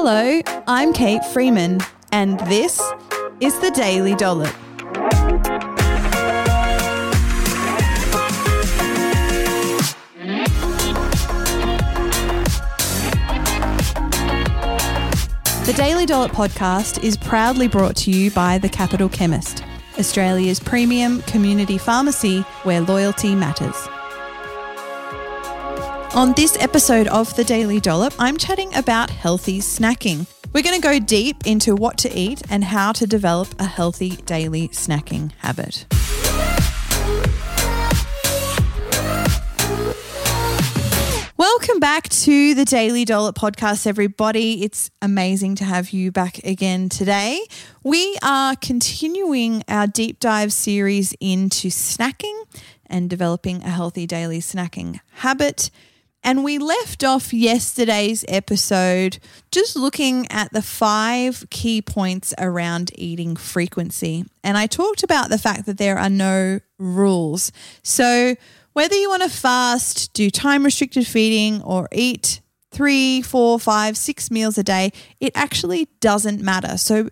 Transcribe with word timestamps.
Hello, 0.00 0.40
I'm 0.68 0.92
Kate 0.92 1.24
Freeman, 1.24 1.80
and 2.12 2.38
this 2.46 2.80
is 3.40 3.58
the 3.58 3.72
Daily 3.72 4.14
Dollop. 4.14 4.54
The 15.66 15.74
Daily 15.76 16.06
Dollop 16.06 16.30
podcast 16.30 17.02
is 17.02 17.16
proudly 17.16 17.66
brought 17.66 17.96
to 17.96 18.12
you 18.12 18.30
by 18.30 18.58
The 18.58 18.68
Capital 18.68 19.08
Chemist, 19.08 19.64
Australia's 19.98 20.60
premium 20.60 21.22
community 21.22 21.76
pharmacy 21.76 22.42
where 22.62 22.82
loyalty 22.82 23.34
matters. 23.34 23.87
On 26.18 26.32
this 26.32 26.56
episode 26.58 27.06
of 27.06 27.32
The 27.36 27.44
Daily 27.44 27.78
Dollop, 27.78 28.12
I'm 28.18 28.38
chatting 28.38 28.74
about 28.74 29.08
healthy 29.08 29.60
snacking. 29.60 30.26
We're 30.52 30.64
going 30.64 30.74
to 30.74 30.82
go 30.82 30.98
deep 30.98 31.46
into 31.46 31.76
what 31.76 31.96
to 31.98 32.12
eat 32.12 32.42
and 32.50 32.64
how 32.64 32.90
to 32.90 33.06
develop 33.06 33.54
a 33.60 33.66
healthy 33.66 34.16
daily 34.16 34.66
snacking 34.70 35.30
habit. 35.38 35.86
Welcome 41.36 41.78
back 41.78 42.08
to 42.08 42.54
the 42.56 42.64
Daily 42.64 43.04
Dollop 43.04 43.38
podcast, 43.38 43.86
everybody. 43.86 44.64
It's 44.64 44.90
amazing 45.00 45.54
to 45.54 45.64
have 45.64 45.90
you 45.90 46.10
back 46.10 46.38
again 46.38 46.88
today. 46.88 47.40
We 47.84 48.18
are 48.24 48.56
continuing 48.56 49.62
our 49.68 49.86
deep 49.86 50.18
dive 50.18 50.52
series 50.52 51.14
into 51.20 51.68
snacking 51.68 52.42
and 52.86 53.08
developing 53.08 53.62
a 53.62 53.70
healthy 53.70 54.08
daily 54.08 54.40
snacking 54.40 54.98
habit. 55.12 55.70
And 56.22 56.44
we 56.44 56.58
left 56.58 57.04
off 57.04 57.32
yesterday's 57.32 58.24
episode 58.28 59.18
just 59.50 59.76
looking 59.76 60.26
at 60.30 60.52
the 60.52 60.62
five 60.62 61.46
key 61.50 61.80
points 61.80 62.34
around 62.38 62.90
eating 62.96 63.36
frequency. 63.36 64.24
And 64.42 64.58
I 64.58 64.66
talked 64.66 65.02
about 65.02 65.30
the 65.30 65.38
fact 65.38 65.66
that 65.66 65.78
there 65.78 65.98
are 65.98 66.10
no 66.10 66.60
rules. 66.78 67.52
So, 67.82 68.34
whether 68.72 68.94
you 68.94 69.08
want 69.08 69.22
to 69.22 69.28
fast, 69.28 70.12
do 70.12 70.30
time 70.30 70.64
restricted 70.64 71.06
feeding, 71.06 71.62
or 71.62 71.88
eat 71.92 72.40
three, 72.70 73.22
four, 73.22 73.58
five, 73.58 73.96
six 73.96 74.30
meals 74.30 74.58
a 74.58 74.62
day, 74.62 74.92
it 75.20 75.32
actually 75.34 75.88
doesn't 76.00 76.40
matter. 76.40 76.76
So, 76.76 77.08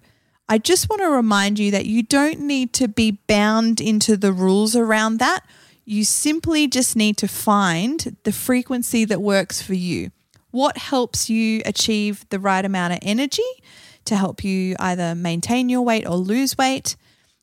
I 0.49 0.59
just 0.59 0.89
want 0.89 1.03
to 1.03 1.09
remind 1.09 1.59
you 1.59 1.73
that 1.73 1.87
you 1.87 2.03
don't 2.03 2.41
need 2.41 2.73
to 2.75 2.87
be 2.87 3.13
bound 3.27 3.81
into 3.81 4.17
the 4.17 4.33
rules 4.33 4.77
around 4.77 5.19
that. 5.19 5.41
You 5.89 6.03
simply 6.03 6.67
just 6.67 6.97
need 6.97 7.17
to 7.19 7.29
find 7.29 8.17
the 8.25 8.33
frequency 8.33 9.05
that 9.05 9.23
works 9.23 9.63
for 9.63 9.75
you. 9.75 10.11
What 10.51 10.77
helps 10.77 11.31
you 11.31 11.63
achieve 11.65 12.27
the 12.31 12.41
right 12.41 12.65
amount 12.65 12.95
of 12.95 12.99
energy 13.03 13.45
to 14.07 14.17
help 14.17 14.43
you 14.43 14.75
either 14.81 15.15
maintain 15.15 15.69
your 15.69 15.83
weight 15.83 16.05
or 16.05 16.17
lose 16.17 16.59
weight? 16.59 16.97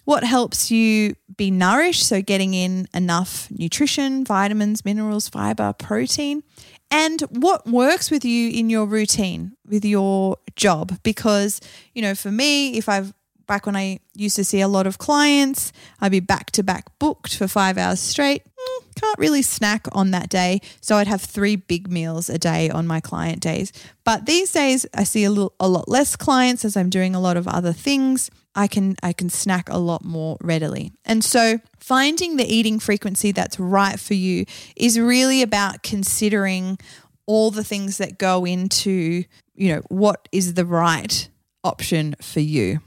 What 0.03 0.25
helps 0.25 0.69
you 0.69 1.15
be 1.37 1.51
nourished? 1.51 2.05
So, 2.05 2.21
getting 2.21 2.53
in 2.53 2.89
enough 2.93 3.47
nutrition, 3.49 4.25
vitamins, 4.25 4.83
minerals, 4.83 5.29
fiber, 5.29 5.71
protein. 5.71 6.43
And 6.91 7.21
what 7.29 7.65
works 7.65 8.11
with 8.11 8.25
you 8.25 8.49
in 8.49 8.69
your 8.69 8.85
routine, 8.85 9.53
with 9.65 9.85
your 9.85 10.37
job? 10.57 10.99
Because, 11.03 11.61
you 11.93 12.01
know, 12.01 12.13
for 12.13 12.31
me, 12.31 12.77
if 12.77 12.89
I've 12.89 13.13
back 13.47 13.65
when 13.65 13.75
I 13.75 13.99
used 14.15 14.35
to 14.37 14.43
see 14.43 14.61
a 14.61 14.67
lot 14.67 14.87
of 14.87 14.97
clients, 14.97 15.71
I'd 15.99 16.11
be 16.11 16.19
back 16.19 16.51
to 16.51 16.63
back 16.63 16.97
booked 16.99 17.35
for 17.37 17.47
five 17.47 17.77
hours 17.77 17.99
straight. 17.99 18.43
Mm, 18.45 18.95
can't 18.95 19.19
really 19.19 19.41
snack 19.41 19.87
on 19.91 20.11
that 20.11 20.29
day. 20.29 20.61
So 20.81 20.97
I'd 20.97 21.07
have 21.07 21.21
three 21.21 21.55
big 21.55 21.91
meals 21.91 22.29
a 22.29 22.37
day 22.37 22.69
on 22.69 22.87
my 22.87 22.99
client 22.99 23.41
days. 23.41 23.71
But 24.03 24.25
these 24.25 24.51
days 24.51 24.85
I 24.93 25.03
see 25.03 25.23
a 25.23 25.29
little 25.29 25.53
a 25.59 25.67
lot 25.67 25.87
less 25.87 26.15
clients 26.15 26.65
as 26.65 26.77
I'm 26.77 26.89
doing 26.89 27.15
a 27.15 27.19
lot 27.19 27.37
of 27.37 27.47
other 27.47 27.73
things. 27.73 28.29
I 28.55 28.67
can 28.67 28.95
I 29.01 29.13
can 29.13 29.29
snack 29.29 29.69
a 29.69 29.77
lot 29.77 30.03
more 30.03 30.37
readily. 30.41 30.93
And 31.05 31.23
so 31.23 31.59
finding 31.79 32.37
the 32.37 32.45
eating 32.45 32.79
frequency 32.79 33.31
that's 33.31 33.59
right 33.59 33.99
for 33.99 34.13
you 34.13 34.45
is 34.75 34.99
really 34.99 35.41
about 35.41 35.83
considering 35.83 36.77
all 37.25 37.51
the 37.51 37.63
things 37.63 37.97
that 37.97 38.17
go 38.17 38.45
into, 38.45 39.23
you 39.55 39.73
know, 39.73 39.81
what 39.89 40.27
is 40.31 40.53
the 40.53 40.65
right 40.65 41.29
option 41.63 42.15
for 42.21 42.41
you. 42.41 42.81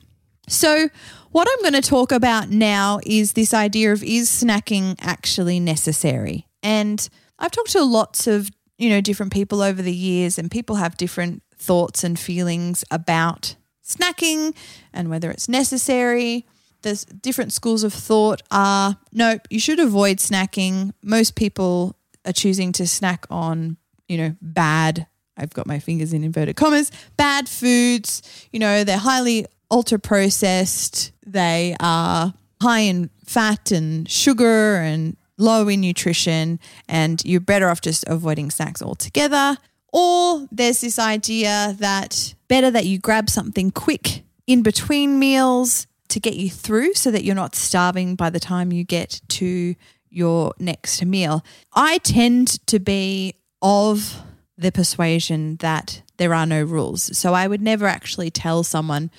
So, 0.49 0.89
what 1.33 1.49
I'm 1.51 1.61
going 1.61 1.81
to 1.81 1.89
talk 1.89 2.13
about 2.13 2.51
now 2.51 3.01
is 3.05 3.33
this 3.33 3.53
idea 3.53 3.93
of 3.93 4.03
is 4.03 4.31
snacking 4.31 4.97
actually 5.01 5.61
necessary? 5.61 6.47
And 6.63 7.07
I've 7.39 7.51
talked 7.51 7.73
to 7.73 7.83
lots 7.83 8.27
of, 8.27 8.51
you 8.79 8.89
know, 8.89 9.01
different 9.01 9.33
people 9.33 9.61
over 9.61 9.83
the 9.83 9.95
years 9.95 10.39
and 10.39 10.51
people 10.51 10.77
have 10.77 10.97
different 10.97 11.43
thoughts 11.59 12.05
and 12.05 12.19
feelings 12.19 12.85
about 12.91 13.57
snacking 13.85 14.55
and 14.93 15.11
whether 15.11 15.31
it's 15.31 15.49
necessary. 15.49 16.47
There's 16.83 17.05
different 17.05 17.53
schools 17.53 17.83
of 17.85 17.93
thought 17.93 18.43
are 18.51 18.97
nope, 19.13 19.43
you 19.51 19.59
should 19.59 19.81
avoid 19.81 20.19
snacking. 20.19 20.93
Most 21.03 21.35
people 21.35 21.97
are 22.25 22.33
choosing 22.33 22.73
to 22.73 22.87
snack 22.87 23.27
on, 23.31 23.77
you 24.09 24.17
know, 24.17 24.37
bad 24.41 25.07
I've 25.37 25.53
got 25.53 25.67
my 25.67 25.79
fingers 25.79 26.13
in 26.13 26.25
inverted 26.25 26.57
commas, 26.57 26.91
bad 27.17 27.49
foods. 27.49 28.23
You 28.53 28.59
know, 28.59 28.85
they're 28.85 28.97
highly 28.97 29.47
ultra 29.71 29.99
processed. 29.99 31.13
They 31.27 31.77
are 31.81 32.35
high 32.63 32.81
in 32.81 33.11
fat 33.25 33.71
and 33.71 34.09
sugar 34.11 34.77
and 34.77 35.17
low 35.39 35.69
in 35.69 35.81
nutrition, 35.81 36.59
and 36.89 37.23
you're 37.25 37.41
better 37.41 37.69
off 37.69 37.81
just 37.81 38.05
avoiding 38.07 38.51
snacks 38.51 38.83
altogether. 38.83 39.57
Or 39.93 40.47
there's 40.51 40.81
this 40.81 40.99
idea 40.99 41.77
that 41.79 42.35
better 42.49 42.71
that 42.71 42.87
you 42.87 42.99
grab 42.99 43.31
something 43.31 43.71
quick 43.71 44.25
in 44.47 44.63
between 44.63 45.19
meals 45.19 45.87
to 46.09 46.21
get 46.21 46.35
you 46.35 46.51
through 46.51 46.95
so 46.95 47.11
that 47.11 47.25
you're 47.25 47.35
not 47.35 47.55
starving 47.55 48.15
by 48.15 48.31
the 48.31 48.41
time 48.41 48.73
you 48.73 48.85
get 48.85 49.21
to 49.29 49.75
your 50.11 50.53
next 50.59 51.05
meal. 51.05 51.45
I 51.75 51.99
tend 51.99 52.67
to 52.69 52.79
be 52.79 53.35
of 53.61 54.23
the 54.57 54.73
persuasion 54.73 55.57
that 55.57 56.03
there 56.17 56.33
are 56.33 56.47
no 56.47 56.63
rules. 56.63 57.17
So 57.17 57.35
I 57.35 57.47
would 57.47 57.61
never 57.61 57.87
actually 57.87 58.31
tell 58.31 58.63
someone 58.63 59.11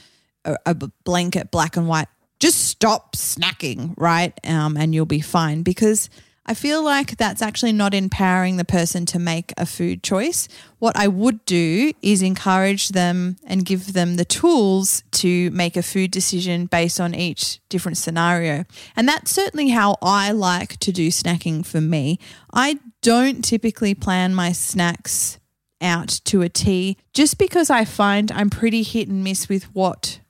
a, 0.47 0.58
a 0.66 0.74
blanket 1.03 1.52
black 1.52 1.78
and 1.78 1.88
white, 1.88 2.08
just 2.40 2.66
stop 2.66 3.16
snacking, 3.16 3.94
right? 3.97 4.34
Um, 4.44 4.78
and 4.78 4.94
you'll 4.94 5.06
be 5.06 5.22
fine 5.22 5.63
because 5.63 6.09
I 6.50 6.53
feel 6.53 6.81
like 6.81 7.18
that's 7.18 7.41
actually 7.41 7.74
not 7.74 7.94
empowering 7.94 8.56
the 8.56 8.63
person 8.63 9.06
to 9.07 9.19
make 9.19 9.53
a 9.57 9.66
food 9.66 10.02
choice. 10.02 10.47
What 10.80 10.96
I 10.96 11.09
would 11.09 11.44
do 11.44 11.91
is 12.02 12.22
encourage 12.22 12.90
them 12.90 13.36
and 13.46 13.66
give 13.66 13.91
them 13.91 14.16
the 14.16 14.24
tools 14.24 15.03
to 15.13 15.52
make 15.52 15.75
a 15.75 15.84
food 15.84 16.09
decision 16.09 16.68
based 16.68 17.02
on 17.02 17.13
each 17.13 17.59
different 17.68 17.97
scenario. 17.97 18.63
And 18.96 19.09
that's 19.09 19.30
certainly 19.30 19.69
how 19.69 19.97
I 20.02 20.31
like 20.31 20.78
to 20.78 20.94
do 20.94 21.09
snacking 21.09 21.66
for 21.66 21.81
me. 21.81 22.18
I 22.53 22.80
don't 23.02 23.44
typically 23.44 23.94
plan 23.94 24.34
my 24.34 24.53
snacks 24.53 25.40
out 25.81 26.22
to 26.25 26.44
a 26.44 26.50
T 26.50 26.97
just 27.13 27.38
because 27.38 27.69
I 27.69 27.84
find 27.84 28.31
I'm 28.31 28.50
pretty 28.50 28.84
hit 28.84 29.09
and 29.09 29.22
miss 29.22 29.50
with 29.50 29.66
what 29.75 30.22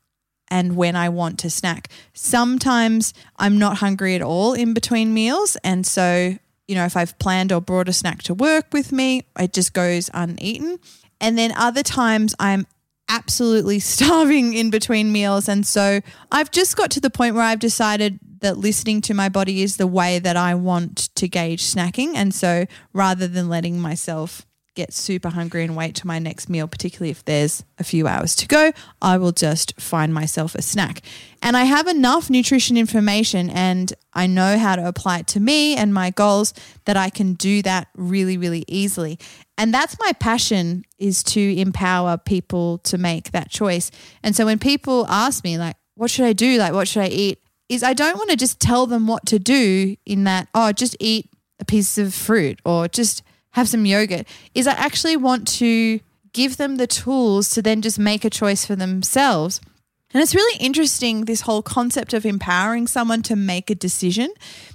and 0.50 0.76
when 0.76 0.96
I 0.96 1.10
want 1.10 1.40
to 1.40 1.50
snack. 1.50 1.90
Sometimes 2.14 3.14
I'm 3.38 3.58
not 3.58 3.78
hungry 3.78 4.16
at 4.16 4.22
all 4.22 4.54
in 4.54 4.74
between 4.74 5.14
meals. 5.14 5.58
And 5.64 5.86
so, 5.86 6.38
you 6.68 6.76
know, 6.76 6.86
if 6.86 6.98
I've 6.98 7.18
planned 7.20 7.52
or 7.52 7.62
brought 7.62 7.90
a 7.90 7.94
snack 7.94 8.24
to 8.24 8.34
work 8.34 8.68
with 8.74 8.92
me, 8.92 9.24
it 9.38 9.54
just 9.54 9.74
goes 9.74 10.10
uneaten. 10.14 10.80
And 11.20 11.38
then 11.38 11.52
other 11.56 11.84
times 11.84 12.36
I'm 12.40 12.68
absolutely 13.10 13.80
starving 13.94 14.54
in 14.54 14.70
between 14.70 15.12
meals. 15.12 15.48
And 15.50 15.66
so 15.66 16.02
I've 16.32 16.52
just 16.52 16.76
got 16.76 16.92
to 16.92 17.00
the 17.00 17.10
point 17.10 17.36
where 17.36 17.44
I've 17.44 17.60
decided 17.60 18.20
that 18.40 18.58
listening 18.58 19.02
to 19.02 19.14
my 19.14 19.30
body 19.30 19.64
is 19.64 19.78
the 19.78 19.88
way 19.88 20.20
that 20.20 20.38
I 20.38 20.56
want 20.56 21.14
to 21.16 21.28
gauge 21.28 21.64
snacking. 21.64 22.14
And 22.16 22.34
so 22.34 22.66
rather 22.94 23.28
than 23.28 23.50
letting 23.50 23.80
myself 23.80 24.47
get 24.78 24.94
super 24.94 25.30
hungry 25.30 25.64
and 25.64 25.76
wait 25.76 25.96
till 25.96 26.08
my 26.08 26.20
next 26.20 26.48
meal, 26.48 26.68
particularly 26.68 27.10
if 27.10 27.26
there's 27.26 27.64
a 27.80 27.84
few 27.84 28.08
hours 28.08 28.36
to 28.36 28.48
go, 28.48 28.72
I 29.02 29.18
will 29.18 29.32
just 29.32 29.80
find 29.82 30.14
myself 30.14 30.54
a 30.56 30.62
snack. 30.62 31.02
And 31.42 31.58
I 31.58 31.64
have 31.64 31.88
enough 31.88 32.30
nutrition 32.30 32.78
information 32.78 33.50
and 33.50 33.92
I 34.14 34.28
know 34.28 34.58
how 34.58 34.76
to 34.76 34.88
apply 34.88 35.20
it 35.20 35.28
to 35.28 35.40
me 35.40 35.76
and 35.76 35.94
my 35.94 36.12
goals 36.12 36.54
that 36.86 36.96
I 36.96 37.10
can 37.10 37.34
do 37.34 37.62
that 37.64 37.88
really, 37.96 38.38
really 38.38 38.64
easily. 38.68 39.18
And 39.58 39.74
that's 39.74 39.98
my 40.00 40.14
passion 40.14 40.86
is 41.00 41.24
to 41.24 41.60
empower 41.60 42.18
people 42.18 42.78
to 42.80 43.00
make 43.00 43.32
that 43.32 43.50
choice. 43.50 43.90
And 44.22 44.36
so 44.36 44.46
when 44.46 44.60
people 44.60 45.08
ask 45.10 45.44
me, 45.44 45.58
like, 45.58 45.76
what 45.96 46.12
should 46.12 46.26
I 46.26 46.34
do? 46.34 46.60
Like, 46.60 46.74
what 46.74 46.88
should 46.88 47.02
I 47.02 47.08
eat? 47.08 47.40
Is 47.68 47.82
I 47.82 47.94
don't 47.94 48.16
want 48.16 48.30
to 48.30 48.38
just 48.38 48.60
tell 48.60 48.86
them 48.86 49.08
what 49.08 49.26
to 49.26 49.40
do 49.40 49.96
in 50.06 50.24
that, 50.26 50.48
oh, 50.54 50.72
just 50.72 50.96
eat 51.00 51.32
a 51.60 51.66
piece 51.66 51.98
of 51.98 52.14
fruit 52.14 52.60
or 52.64 52.88
just 52.88 53.24
have 53.58 53.68
some 53.68 53.88
yogurt, 53.88 54.28
is 54.54 54.68
I 54.68 54.74
actually 54.74 55.18
want 55.18 55.48
to 55.48 56.00
give 56.32 56.58
them 56.58 56.76
the 56.76 56.86
tools 56.86 57.50
to 57.56 57.62
then 57.64 57.82
just 57.82 57.98
make 57.98 58.24
a 58.24 58.30
choice 58.30 58.64
for 58.64 58.76
themselves. 58.76 59.60
And 60.14 60.22
it's 60.22 60.36
really 60.36 60.60
interesting, 60.60 61.26
this 61.26 61.42
whole 61.42 61.64
concept 61.64 62.14
of 62.14 62.24
empowering 62.24 62.86
someone 62.86 63.24
to 63.24 63.36
make 63.36 63.72
a 63.72 63.76
decision, 63.76 64.30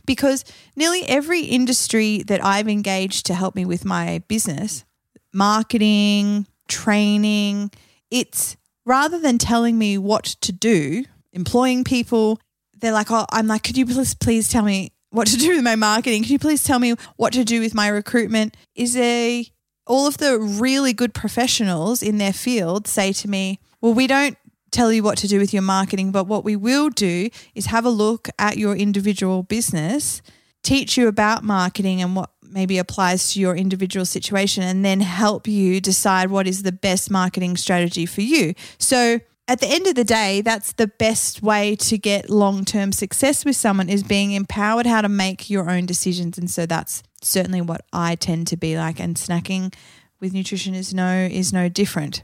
because 0.05 0.45
nearly 0.75 1.05
every 1.05 1.43
industry 1.43 2.25
that 2.25 2.45
I've 2.45 2.69
engaged 2.69 3.25
to 3.27 3.35
help 3.35 3.55
me 3.55 3.65
with 3.65 3.85
my 3.85 4.23
business, 4.27 4.85
marketing, 5.33 6.49
training, 6.67 7.71
it's 8.11 8.57
rather 8.85 9.21
than 9.21 9.39
telling 9.39 9.79
me 9.79 9.97
what 9.97 10.25
to 10.25 10.51
do, 10.51 11.05
employing 11.33 11.85
people, 11.85 12.41
they're 12.81 12.93
like, 12.93 13.13
oh, 13.13 13.27
I'm 13.31 13.47
like, 13.47 13.63
could 13.63 13.79
you 13.79 13.87
please, 13.87 14.15
please 14.15 14.49
tell 14.49 14.65
me 14.65 14.91
what 15.13 15.29
to 15.29 15.37
do 15.37 15.51
with 15.51 15.63
my 15.63 15.77
marketing? 15.77 16.23
Can 16.23 16.33
you 16.33 16.39
please 16.39 16.65
tell 16.65 16.79
me 16.79 16.95
what 17.17 17.33
to 17.35 17.45
do 17.45 17.61
with 17.61 17.75
my 17.75 17.89
recruitment? 17.89 18.57
Is 18.75 18.97
a 18.97 19.47
all 19.87 20.07
of 20.07 20.19
the 20.19 20.39
really 20.39 20.93
good 20.93 21.13
professionals 21.13 22.03
in 22.03 22.19
their 22.19 22.33
field 22.33 22.87
say 22.87 23.13
to 23.13 23.29
me, 23.29 23.59
well, 23.81 23.93
we 23.93 24.07
don't 24.07 24.39
tell 24.71 24.93
you 24.93 25.03
what 25.03 25.19
to 25.19 25.29
do 25.29 25.39
with 25.39 25.53
your 25.53 25.63
marketing, 25.63 26.13
but 26.13 26.27
what 26.27 26.45
we 26.45 26.57
will 26.57 26.89
do 26.89 27.29
is 27.55 27.67
have 27.67 27.85
a 27.85 27.91
look 27.91 28.29
at 28.39 28.57
your 28.57 28.75
individual 28.75 29.43
business, 29.43 30.23
teach 30.63 30.97
you 30.97 31.09
about 31.09 31.45
marketing 31.45 32.01
and 32.01 32.17
what 32.17 32.31
maybe 32.43 32.79
applies 32.79 33.33
to 33.33 33.41
your 33.41 33.57
individual 33.57 34.07
situation, 34.07 34.63
and 34.63 34.85
then 34.85 35.01
help 35.01 35.47
you 35.47 35.81
decide 35.81 36.31
what 36.31 36.47
is 36.47 36.63
the 36.63 36.73
best 36.73 37.11
marketing 37.11 37.57
strategy 37.57 38.07
for 38.07 38.21
you. 38.23 38.55
So, 38.79 39.21
at 39.53 39.61
the 39.61 39.67
end 39.69 39.87
of 39.87 39.95
the 39.95 40.03
day, 40.03 40.41
that's 40.41 40.73
the 40.73 40.87
best 40.87 41.43
way 41.43 41.77
to 41.77 41.99
get 41.99 42.31
long 42.31 42.65
term 42.65 42.91
success 42.91 43.45
with 43.45 43.55
someone 43.55 43.91
is 43.91 44.03
being 44.03 44.33
empowered 44.33 44.87
how 44.87 45.03
to 45.03 45.11
make 45.11 45.51
your 45.51 45.69
own 45.69 45.85
decisions. 45.85 46.39
And 46.39 46.51
so 46.51 46.65
that's 46.65 47.03
certainly 47.21 47.61
what 47.61 47.83
I 47.93 48.15
tend 48.15 48.47
to 48.47 48.57
be 48.57 48.79
like. 48.79 48.99
And 48.99 49.15
snacking 49.15 49.75
with 50.23 50.33
nutrition 50.33 50.75
is 50.75 50.95
no 50.95 51.29
is 51.31 51.53
no 51.53 51.69
different. 51.69 52.23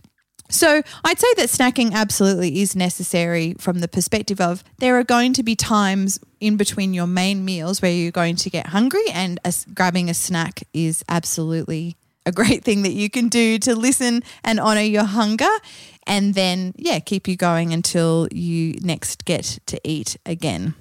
So 0.48 0.80
I'd 1.04 1.18
say 1.18 1.28
that 1.36 1.50
snacking 1.50 1.92
absolutely 1.92 2.62
is 2.62 2.74
necessary 2.74 3.54
from 3.58 3.80
the 3.80 3.88
perspective 3.88 4.40
of 4.40 4.64
there 4.78 4.98
are 4.98 5.04
going 5.04 5.34
to 5.34 5.42
be 5.42 5.54
times 5.54 6.18
in 6.40 6.56
between 6.56 6.94
your 6.94 7.06
main 7.06 7.44
meals 7.44 7.82
where 7.82 7.92
you're 7.92 8.10
going 8.10 8.36
to 8.36 8.48
get 8.48 8.68
hungry, 8.68 9.04
and 9.12 9.38
a, 9.44 9.52
grabbing 9.74 10.08
a 10.08 10.14
snack 10.14 10.62
is 10.72 11.04
absolutely 11.10 11.98
a 12.26 12.32
great 12.32 12.64
thing 12.64 12.82
that 12.82 12.92
you 12.92 13.08
can 13.08 13.28
do 13.28 13.58
to 13.60 13.74
listen 13.74 14.22
and 14.44 14.60
honor 14.60 14.82
your 14.82 15.04
hunger 15.04 15.48
and 16.06 16.34
then, 16.34 16.72
yeah, 16.76 16.98
keep 17.00 17.28
you 17.28 17.36
going 17.36 17.72
until 17.72 18.28
you 18.32 18.78
next 18.80 19.26
get 19.26 19.58
to 19.66 19.78
eat 19.84 20.16
again. 20.24 20.74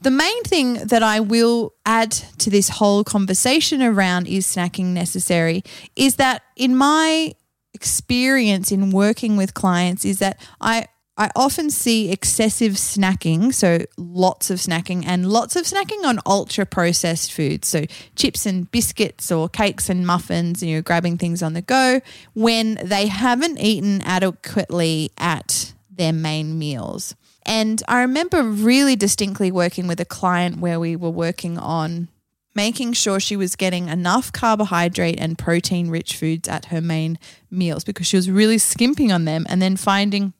The 0.00 0.10
main 0.10 0.42
thing 0.44 0.74
that 0.74 1.02
I 1.02 1.20
will 1.20 1.74
add 1.86 2.12
to 2.12 2.50
this 2.50 2.68
whole 2.68 3.04
conversation 3.04 3.82
around 3.82 4.28
is 4.28 4.46
snacking 4.46 4.86
necessary 4.86 5.62
is 5.96 6.16
that 6.16 6.42
in 6.56 6.76
my 6.76 7.34
experience 7.74 8.72
in 8.72 8.90
working 8.90 9.36
with 9.36 9.54
clients 9.54 10.04
is 10.04 10.18
that 10.18 10.40
I 10.60 10.86
I 11.18 11.32
often 11.34 11.68
see 11.68 12.12
excessive 12.12 12.74
snacking, 12.74 13.52
so 13.52 13.84
lots 13.96 14.50
of 14.50 14.58
snacking 14.58 15.02
and 15.04 15.28
lots 15.28 15.56
of 15.56 15.64
snacking 15.64 16.04
on 16.04 16.20
ultra 16.24 16.64
processed 16.64 17.32
foods, 17.32 17.66
so 17.66 17.86
chips 18.14 18.46
and 18.46 18.70
biscuits 18.70 19.32
or 19.32 19.48
cakes 19.48 19.90
and 19.90 20.06
muffins, 20.06 20.62
and 20.62 20.70
you're 20.70 20.80
grabbing 20.80 21.18
things 21.18 21.42
on 21.42 21.54
the 21.54 21.60
go 21.60 22.00
when 22.34 22.78
they 22.84 23.08
haven't 23.08 23.58
eaten 23.58 24.00
adequately 24.02 25.10
at 25.18 25.74
their 25.90 26.12
main 26.12 26.56
meals. 26.56 27.16
And 27.44 27.82
I 27.88 28.02
remember 28.02 28.44
really 28.44 28.94
distinctly 28.94 29.50
working 29.50 29.88
with 29.88 29.98
a 29.98 30.04
client 30.04 30.60
where 30.60 30.78
we 30.78 30.94
were 30.94 31.10
working 31.10 31.58
on 31.58 32.08
making 32.54 32.92
sure 32.92 33.18
she 33.18 33.36
was 33.36 33.56
getting 33.56 33.88
enough 33.88 34.32
carbohydrate 34.32 35.18
and 35.18 35.38
protein 35.38 35.90
rich 35.90 36.16
foods 36.16 36.48
at 36.48 36.66
her 36.66 36.80
main 36.80 37.18
meals 37.50 37.84
because 37.84 38.06
she 38.06 38.16
was 38.16 38.30
really 38.30 38.58
skimping 38.58 39.10
on 39.10 39.24
them 39.24 39.46
and 39.48 39.60
then 39.60 39.76
finding 39.76 40.32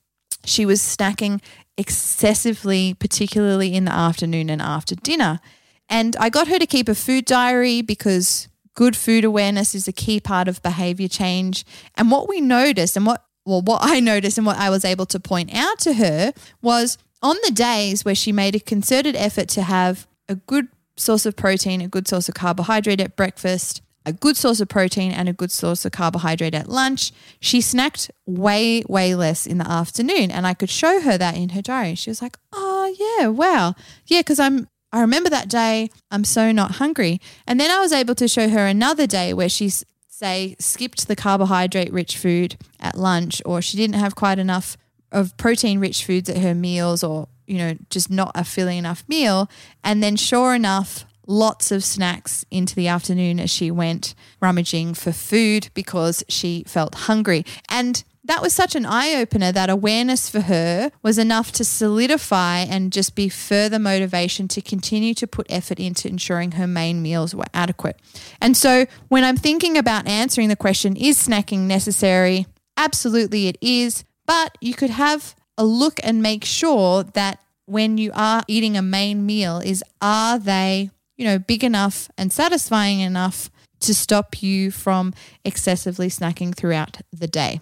she 0.44 0.64
was 0.66 0.80
snacking 0.80 1.40
excessively, 1.76 2.94
particularly 2.94 3.74
in 3.74 3.84
the 3.84 3.92
afternoon 3.92 4.50
and 4.50 4.60
after 4.60 4.94
dinner. 4.94 5.40
And 5.88 6.16
I 6.16 6.28
got 6.28 6.48
her 6.48 6.58
to 6.58 6.66
keep 6.66 6.88
a 6.88 6.94
food 6.94 7.24
diary 7.24 7.82
because 7.82 8.48
good 8.74 8.96
food 8.96 9.24
awareness 9.24 9.74
is 9.74 9.88
a 9.88 9.92
key 9.92 10.20
part 10.20 10.48
of 10.48 10.62
behavior 10.62 11.08
change. 11.08 11.64
And 11.96 12.10
what 12.10 12.28
we 12.28 12.40
noticed, 12.40 12.96
and 12.96 13.06
what, 13.06 13.24
well, 13.44 13.62
what 13.62 13.80
I 13.82 14.00
noticed 14.12 14.38
and 14.38 14.46
what 14.46 14.58
I 14.58 14.70
was 14.70 14.84
able 14.84 15.06
to 15.06 15.20
point 15.20 15.54
out 15.54 15.78
to 15.80 15.94
her 15.94 16.32
was 16.60 16.98
on 17.22 17.36
the 17.44 17.50
days 17.50 18.04
where 18.04 18.14
she 18.14 18.32
made 18.32 18.54
a 18.54 18.60
concerted 18.60 19.16
effort 19.16 19.48
to 19.50 19.62
have 19.62 20.06
a 20.28 20.34
good 20.36 20.68
source 20.96 21.26
of 21.26 21.36
protein, 21.36 21.80
a 21.80 21.88
good 21.88 22.06
source 22.06 22.28
of 22.28 22.34
carbohydrate 22.34 23.00
at 23.00 23.16
breakfast, 23.16 23.82
a 24.06 24.12
good 24.12 24.36
source 24.36 24.60
of 24.60 24.68
protein 24.68 25.12
and 25.12 25.28
a 25.28 25.32
good 25.32 25.50
source 25.50 25.84
of 25.84 25.92
carbohydrate 25.92 26.54
at 26.54 26.68
lunch. 26.68 27.12
She 27.40 27.58
snacked 27.58 28.10
way, 28.26 28.82
way 28.88 29.14
less 29.14 29.46
in 29.46 29.58
the 29.58 29.70
afternoon. 29.70 30.30
And 30.30 30.46
I 30.46 30.54
could 30.54 30.70
show 30.70 31.00
her 31.00 31.18
that 31.18 31.36
in 31.36 31.50
her 31.50 31.62
diary. 31.62 31.94
She 31.94 32.10
was 32.10 32.22
like, 32.22 32.38
oh, 32.52 32.94
yeah, 32.98 33.28
wow. 33.28 33.74
Yeah, 34.06 34.20
because 34.20 34.40
I'm, 34.40 34.68
I 34.92 35.00
remember 35.02 35.28
that 35.28 35.48
day, 35.48 35.90
I'm 36.10 36.24
so 36.24 36.52
not 36.52 36.76
hungry. 36.76 37.20
And 37.46 37.60
then 37.60 37.70
I 37.70 37.80
was 37.80 37.92
able 37.92 38.14
to 38.14 38.28
show 38.28 38.48
her 38.48 38.66
another 38.66 39.06
day 39.06 39.34
where 39.34 39.48
she's, 39.48 39.84
say, 40.08 40.56
skipped 40.58 41.06
the 41.06 41.16
carbohydrate 41.16 41.92
rich 41.92 42.16
food 42.16 42.56
at 42.80 42.96
lunch, 42.96 43.42
or 43.44 43.60
she 43.60 43.76
didn't 43.76 43.96
have 43.96 44.14
quite 44.14 44.38
enough 44.38 44.78
of 45.12 45.36
protein 45.36 45.80
rich 45.80 46.04
foods 46.04 46.30
at 46.30 46.38
her 46.38 46.54
meals, 46.54 47.04
or, 47.04 47.28
you 47.46 47.58
know, 47.58 47.76
just 47.90 48.10
not 48.10 48.32
a 48.34 48.44
filling 48.44 48.78
enough 48.78 49.04
meal. 49.06 49.50
And 49.84 50.02
then, 50.02 50.16
sure 50.16 50.54
enough, 50.54 51.04
lots 51.28 51.70
of 51.70 51.84
snacks 51.84 52.44
into 52.50 52.74
the 52.74 52.88
afternoon 52.88 53.38
as 53.38 53.50
she 53.50 53.70
went 53.70 54.14
rummaging 54.40 54.94
for 54.94 55.12
food 55.12 55.68
because 55.74 56.24
she 56.28 56.64
felt 56.66 56.94
hungry. 56.94 57.44
And 57.68 58.02
that 58.24 58.42
was 58.42 58.52
such 58.52 58.74
an 58.74 58.84
eye 58.84 59.14
opener 59.14 59.52
that 59.52 59.70
awareness 59.70 60.28
for 60.28 60.40
her 60.40 60.90
was 61.02 61.18
enough 61.18 61.52
to 61.52 61.64
solidify 61.64 62.58
and 62.58 62.92
just 62.92 63.14
be 63.14 63.28
further 63.28 63.78
motivation 63.78 64.48
to 64.48 64.60
continue 64.60 65.14
to 65.14 65.26
put 65.26 65.46
effort 65.48 65.78
into 65.78 66.08
ensuring 66.08 66.52
her 66.52 66.66
main 66.66 67.00
meals 67.00 67.34
were 67.34 67.46
adequate. 67.54 67.98
And 68.40 68.56
so 68.56 68.86
when 69.08 69.24
I'm 69.24 69.36
thinking 69.36 69.78
about 69.78 70.08
answering 70.08 70.48
the 70.48 70.56
question, 70.56 70.96
is 70.96 71.16
snacking 71.18 71.60
necessary? 71.60 72.46
Absolutely, 72.76 73.48
it 73.48 73.56
is. 73.60 74.04
But 74.26 74.56
you 74.60 74.74
could 74.74 74.90
have 74.90 75.34
a 75.56 75.64
look 75.64 75.98
and 76.02 76.22
make 76.22 76.44
sure 76.44 77.04
that 77.04 77.40
when 77.64 77.98
you 77.98 78.12
are 78.14 78.42
eating 78.46 78.76
a 78.76 78.82
main 78.82 79.24
meal, 79.24 79.58
is 79.58 79.82
are 80.00 80.38
they 80.38 80.90
you 81.18 81.24
know, 81.26 81.38
big 81.38 81.62
enough 81.62 82.08
and 82.16 82.32
satisfying 82.32 83.00
enough 83.00 83.50
to 83.80 83.94
stop 83.94 84.42
you 84.42 84.70
from 84.70 85.12
excessively 85.44 86.08
snacking 86.08 86.54
throughout 86.54 86.98
the 87.12 87.28
day. 87.28 87.60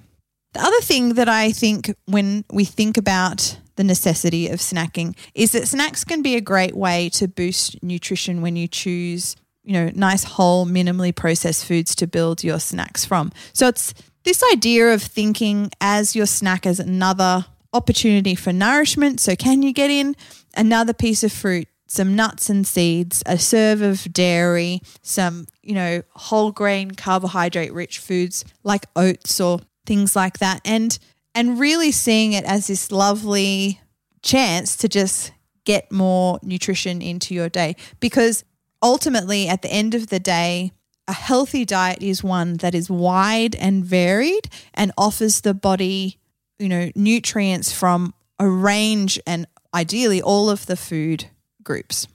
The 0.53 0.63
other 0.63 0.81
thing 0.81 1.15
that 1.15 1.29
I 1.29 1.53
think 1.53 1.95
when 2.07 2.45
we 2.51 2.65
think 2.65 2.97
about 2.97 3.59
the 3.77 3.85
necessity 3.85 4.49
of 4.49 4.61
snacking 4.61 5.17
is 5.35 5.53
that 5.53 5.69
snacks 5.69 6.05
can 6.05 6.23
be 6.23 6.37
a 6.37 6.41
great 6.41 6.75
way 6.75 7.11
to 7.11 7.29
boost 7.29 7.83
nutrition 7.83 8.41
when 8.41 8.57
you 8.57 8.67
choose, 8.67 9.37
you 9.65 9.75
know, 9.75 9.91
nice 9.95 10.25
whole 10.25 10.67
minimally 10.67 11.15
processed 11.15 11.67
foods 11.67 11.95
to 11.97 12.07
build 12.07 12.43
your 12.43 12.59
snacks 12.59 13.05
from. 13.05 13.33
So 13.53 13.69
it's 13.69 13.93
this 14.25 14.43
idea 14.53 14.95
of 14.95 15.03
thinking 15.03 15.71
as 15.81 16.17
your 16.17 16.27
snack 16.27 16.67
as 16.67 16.81
another 16.81 17.45
opportunity 17.75 18.35
for 18.35 18.53
nourishment. 18.53 19.21
So 19.21 19.37
can 19.37 19.63
you 19.63 19.73
get 19.75 19.91
in 19.91 20.17
another 20.57 20.95
piece 20.95 21.23
of 21.23 21.33
fruit, 21.33 21.69
some 21.87 22.17
nuts 22.17 22.51
and 22.51 22.67
seeds, 22.67 23.23
a 23.27 23.39
serve 23.39 23.81
of 23.81 24.13
dairy, 24.13 24.81
some, 25.03 25.47
you 25.63 25.75
know, 25.75 26.03
whole 26.11 26.53
grain 26.53 26.91
carbohydrate 26.93 27.73
rich 27.73 27.99
foods 27.99 28.45
like 28.65 28.87
oats 28.97 29.41
or 29.41 29.61
things 29.87 30.17
like 30.17 30.39
that 30.39 30.61
and 30.65 30.99
and 31.35 31.61
really 31.61 31.93
seeing 31.93 32.33
it 32.33 32.45
as 32.45 32.67
this 32.67 32.91
lovely 32.91 33.81
chance 34.23 34.77
to 34.77 34.89
just 34.89 35.33
get 35.65 35.93
more 35.93 36.41
nutrition 36.43 37.03
into 37.03 37.35
your 37.35 37.49
day. 37.49 37.77
Because 38.01 38.43
ultimately 38.83 39.47
at 39.47 39.63
the 39.63 39.71
end 39.71 39.95
of 39.95 40.09
the 40.09 40.19
day 40.19 40.73
a 41.07 41.13
healthy 41.13 41.65
diet 41.65 42.03
is 42.03 42.25
one 42.25 42.57
that 42.57 42.75
is 42.75 42.91
wide 42.91 43.55
and 43.57 43.85
varied 43.85 44.49
and 44.75 44.91
offers 44.99 45.43
the 45.43 45.55
body, 45.55 46.19
you 46.59 46.69
know, 46.69 46.91
nutrients 46.97 47.71
from 47.71 48.13
a 48.41 48.49
range 48.49 49.21
and 49.27 49.47
ideally 49.73 50.21
all 50.21 50.51
of 50.51 50.67
the 50.67 50.77
food 50.77 51.27
groups. 51.67 52.09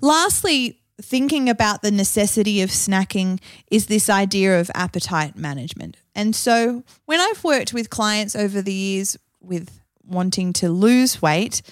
Lastly, 0.00 0.80
thinking 1.00 1.48
about 1.48 1.82
the 1.82 1.92
necessity 1.92 2.62
of 2.62 2.70
snacking 2.70 3.40
is 3.70 3.86
this 3.86 4.10
idea 4.10 4.58
of 4.58 4.70
appetite 4.74 5.36
management. 5.36 5.96
And 6.14 6.34
so 6.34 6.82
when 7.06 7.20
I've 7.20 7.44
worked 7.44 7.72
with 7.72 7.90
clients 7.90 8.34
over 8.34 8.60
the 8.60 8.72
years 8.72 9.16
with 9.40 9.80
wanting 10.04 10.52
to 10.54 10.68
lose 10.68 11.22
weight, 11.22 11.62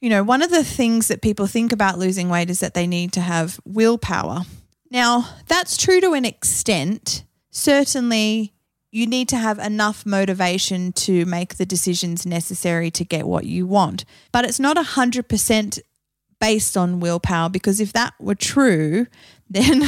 you 0.00 0.08
know, 0.08 0.22
one 0.22 0.42
of 0.42 0.50
the 0.50 0.64
things 0.64 1.08
that 1.08 1.22
people 1.22 1.46
think 1.46 1.72
about 1.72 1.98
losing 1.98 2.28
weight 2.28 2.50
is 2.50 2.60
that 2.60 2.74
they 2.74 2.86
need 2.86 3.12
to 3.12 3.20
have 3.20 3.60
willpower. 3.64 4.42
Now, 4.90 5.28
that's 5.46 5.76
true 5.76 6.00
to 6.00 6.12
an 6.12 6.24
extent. 6.24 7.24
Certainly, 7.50 8.52
you 8.92 9.06
need 9.06 9.28
to 9.28 9.36
have 9.36 9.58
enough 9.58 10.04
motivation 10.04 10.92
to 10.92 11.24
make 11.26 11.56
the 11.56 11.66
decisions 11.66 12.26
necessary 12.26 12.90
to 12.92 13.04
get 13.04 13.26
what 13.26 13.46
you 13.46 13.66
want. 13.66 14.04
But 14.32 14.44
it's 14.44 14.58
not 14.58 14.76
100% 14.76 15.80
based 16.40 16.76
on 16.76 17.00
willpower 17.00 17.48
because 17.48 17.80
if 17.80 17.92
that 17.92 18.14
were 18.18 18.34
true, 18.34 19.06
then 19.48 19.82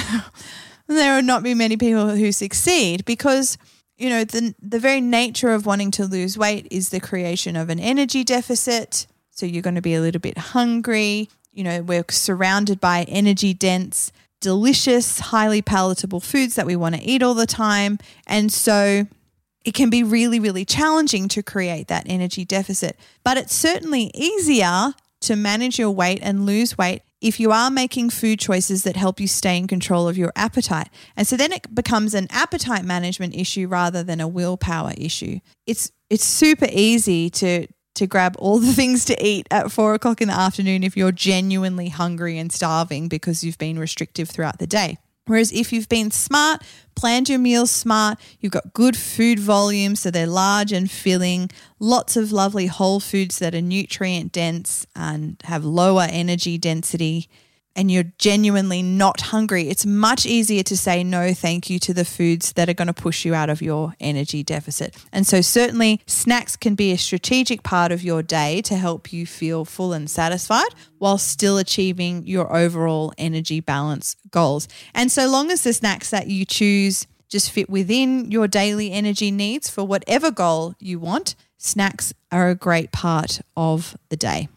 there 0.86 1.16
would 1.16 1.24
not 1.24 1.42
be 1.42 1.54
many 1.54 1.76
people 1.76 2.10
who 2.10 2.32
succeed 2.32 3.04
because 3.04 3.58
you 3.96 4.08
know 4.08 4.24
the 4.24 4.54
the 4.60 4.78
very 4.78 5.00
nature 5.00 5.52
of 5.52 5.66
wanting 5.66 5.90
to 5.92 6.06
lose 6.06 6.36
weight 6.38 6.66
is 6.70 6.90
the 6.90 7.00
creation 7.00 7.56
of 7.56 7.70
an 7.70 7.80
energy 7.80 8.24
deficit. 8.24 9.06
So 9.30 9.46
you're 9.46 9.62
going 9.62 9.76
to 9.76 9.82
be 9.82 9.94
a 9.94 10.00
little 10.00 10.20
bit 10.20 10.38
hungry. 10.38 11.28
You 11.52 11.64
know 11.64 11.82
we're 11.82 12.04
surrounded 12.10 12.80
by 12.80 13.04
energy 13.08 13.54
dense 13.54 14.12
delicious 14.42 15.20
highly 15.20 15.62
palatable 15.62 16.20
foods 16.20 16.56
that 16.56 16.66
we 16.66 16.76
want 16.76 16.96
to 16.96 17.02
eat 17.02 17.22
all 17.22 17.32
the 17.32 17.46
time. 17.46 17.96
And 18.26 18.52
so 18.52 19.06
it 19.64 19.72
can 19.72 19.88
be 19.88 20.02
really, 20.02 20.38
really 20.40 20.64
challenging 20.64 21.28
to 21.28 21.42
create 21.42 21.88
that 21.88 22.02
energy 22.06 22.44
deficit. 22.44 22.98
But 23.24 23.38
it's 23.38 23.54
certainly 23.54 24.10
easier 24.12 24.92
to 25.22 25.36
manage 25.36 25.78
your 25.78 25.90
weight 25.90 26.20
and 26.22 26.46
lose 26.46 26.76
weight 26.76 27.02
if 27.20 27.38
you 27.38 27.52
are 27.52 27.70
making 27.70 28.10
food 28.10 28.40
choices 28.40 28.82
that 28.82 28.96
help 28.96 29.20
you 29.20 29.28
stay 29.28 29.56
in 29.56 29.68
control 29.68 30.08
of 30.08 30.18
your 30.18 30.32
appetite. 30.34 30.88
And 31.16 31.26
so 31.26 31.36
then 31.36 31.52
it 31.52 31.72
becomes 31.74 32.14
an 32.14 32.26
appetite 32.30 32.84
management 32.84 33.34
issue 33.34 33.68
rather 33.68 34.02
than 34.02 34.20
a 34.20 34.28
willpower 34.28 34.92
issue. 34.96 35.38
It's 35.66 35.90
it's 36.10 36.24
super 36.24 36.66
easy 36.70 37.30
to 37.30 37.68
to 37.94 38.06
grab 38.06 38.34
all 38.38 38.58
the 38.58 38.72
things 38.80 39.04
to 39.06 39.24
eat 39.24 39.46
at 39.50 39.70
four 39.70 39.94
o'clock 39.94 40.20
in 40.20 40.28
the 40.28 40.34
afternoon 40.34 40.82
if 40.82 40.96
you're 40.96 41.12
genuinely 41.12 41.88
hungry 41.88 42.38
and 42.38 42.52
starving 42.52 43.08
because 43.08 43.44
you've 43.44 43.58
been 43.58 43.78
restrictive 43.78 44.28
throughout 44.28 44.58
the 44.58 44.66
day. 44.66 44.98
Whereas 45.26 45.52
if 45.52 45.72
you've 45.72 45.88
been 45.88 46.10
smart, 46.10 46.62
planned 46.94 47.28
your 47.28 47.38
meals 47.38 47.70
smart, 47.70 48.18
you've 48.40 48.52
got 48.52 48.74
good 48.74 48.96
food 48.96 49.38
volume, 49.38 49.94
so 49.94 50.10
they're 50.10 50.26
large 50.26 50.72
and 50.72 50.90
filling, 50.90 51.50
lots 51.78 52.16
of 52.16 52.32
lovely 52.32 52.66
whole 52.66 52.98
foods 52.98 53.38
that 53.38 53.54
are 53.54 53.60
nutrient 53.60 54.32
dense 54.32 54.86
and 54.96 55.40
have 55.44 55.64
lower 55.64 56.06
energy 56.10 56.58
density, 56.58 57.28
and 57.74 57.90
you're 57.90 58.12
genuinely 58.18 58.82
not 58.82 59.20
hungry, 59.20 59.68
it's 59.68 59.86
much 59.86 60.26
easier 60.26 60.62
to 60.64 60.76
say 60.76 61.02
no 61.02 61.32
thank 61.32 61.70
you 61.70 61.78
to 61.80 61.94
the 61.94 62.04
foods 62.04 62.52
that 62.52 62.68
are 62.68 62.74
going 62.74 62.86
to 62.86 62.94
push 62.94 63.24
you 63.24 63.34
out 63.34 63.50
of 63.50 63.62
your 63.62 63.94
energy 64.00 64.42
deficit. 64.42 64.96
And 65.12 65.26
so, 65.26 65.40
certainly, 65.40 66.00
snacks 66.06 66.56
can 66.56 66.74
be 66.74 66.92
a 66.92 66.98
strategic 66.98 67.62
part 67.62 67.92
of 67.92 68.02
your 68.02 68.22
day 68.22 68.62
to 68.62 68.76
help 68.76 69.12
you 69.12 69.26
feel 69.26 69.64
full 69.64 69.92
and 69.92 70.10
satisfied 70.10 70.74
while 70.98 71.18
still 71.18 71.58
achieving 71.58 72.26
your 72.26 72.54
overall 72.54 73.12
energy 73.18 73.60
balance 73.60 74.16
goals. 74.30 74.68
And 74.94 75.10
so 75.10 75.28
long 75.28 75.50
as 75.50 75.64
the 75.64 75.72
snacks 75.72 76.10
that 76.10 76.28
you 76.28 76.44
choose 76.44 77.06
just 77.28 77.50
fit 77.50 77.70
within 77.70 78.30
your 78.30 78.46
daily 78.46 78.92
energy 78.92 79.30
needs 79.30 79.70
for 79.70 79.84
whatever 79.84 80.30
goal 80.30 80.74
you 80.78 80.98
want, 80.98 81.34
snacks 81.56 82.12
are 82.30 82.50
a 82.50 82.54
great 82.54 82.92
part 82.92 83.40
of 83.56 83.96
the 84.10 84.16
day. 84.16 84.48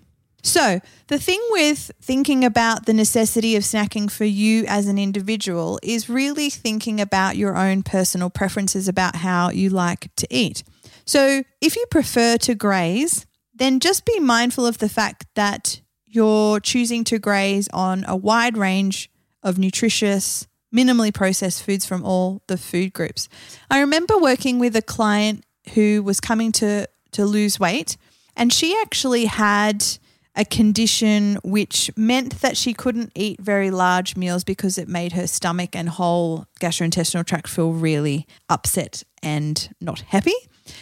So, 0.46 0.80
the 1.08 1.18
thing 1.18 1.42
with 1.50 1.92
thinking 2.00 2.46
about 2.46 2.86
the 2.86 2.94
necessity 2.94 3.56
of 3.56 3.64
snacking 3.64 4.12
for 4.12 4.26
you 4.26 4.64
as 4.68 4.86
an 4.86 5.00
individual 5.00 5.80
is 5.82 6.08
really 6.08 6.52
thinking 6.52 7.02
about 7.02 7.36
your 7.36 7.58
own 7.58 7.82
personal 7.82 8.30
preferences 8.30 8.88
about 8.88 9.16
how 9.16 9.50
you 9.50 9.72
like 9.72 10.14
to 10.18 10.28
eat. 10.30 10.64
So, 11.04 11.44
if 11.62 11.76
you 11.76 11.84
prefer 11.90 12.38
to 12.38 12.54
graze, 12.54 13.26
then 13.56 13.80
just 13.80 14.06
be 14.06 14.20
mindful 14.20 14.68
of 14.68 14.78
the 14.78 14.88
fact 14.88 15.26
that 15.34 15.82
you're 16.06 16.60
choosing 16.60 17.04
to 17.06 17.18
graze 17.18 17.68
on 17.70 18.06
a 18.08 18.16
wide 18.16 18.56
range 18.56 19.10
of 19.42 19.58
nutritious, 19.58 20.46
minimally 20.72 21.12
processed 21.12 21.64
foods 21.64 21.88
from 21.88 22.06
all 22.06 22.44
the 22.48 22.58
food 22.58 22.94
groups. 22.94 23.28
I 23.72 23.80
remember 23.80 24.16
working 24.20 24.60
with 24.60 24.76
a 24.76 24.84
client 24.84 25.44
who 25.74 26.04
was 26.04 26.20
coming 26.20 26.52
to, 26.52 26.88
to 27.14 27.26
lose 27.26 27.60
weight, 27.60 27.98
and 28.36 28.54
she 28.54 28.78
actually 28.80 29.26
had 29.26 29.84
a 30.36 30.46
condition 30.46 31.38
which 31.44 31.90
meant 31.96 32.42
that 32.42 32.58
she 32.58 32.74
couldn't 32.74 33.12
eat 33.16 33.40
very 33.40 33.72
large 33.72 34.18
meals 34.18 34.44
because 34.44 34.78
it 34.78 34.88
made 34.88 35.14
her 35.14 35.28
stomach 35.28 35.76
and 35.76 35.90
whole 35.90 36.46
gastrointestinal 36.60 37.26
tract 37.26 37.48
feel 37.48 37.72
really 37.72 38.28
upset 38.50 39.04
and 39.24 39.74
not 39.80 40.02
happy. 40.02 40.34